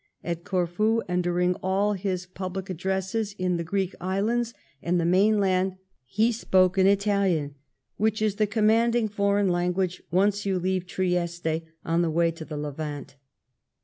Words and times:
At 0.23 0.43
Corfu, 0.43 1.03
and 1.07 1.23
during 1.23 1.53
all 1.61 1.93
his 1.93 2.25
public 2.25 2.71
addresses 2.71 3.33
in 3.37 3.57
the 3.57 3.63
Greek 3.63 3.93
islands 4.01 4.51
and 4.81 4.99
the 4.99 5.05
mainland, 5.05 5.75
he 6.07 6.31
spoke 6.31 6.75
in 6.79 6.87
Italian, 6.87 7.53
which 7.97 8.19
is 8.19 8.37
the 8.37 8.47
commanding 8.47 9.07
foreign 9.07 9.49
language 9.49 10.01
once 10.09 10.43
you 10.43 10.57
leave 10.57 10.87
Trieste 10.87 11.61
on 11.85 12.01
the 12.01 12.09
way 12.09 12.31
to 12.31 12.43
the 12.43 12.57
Levant. 12.57 13.15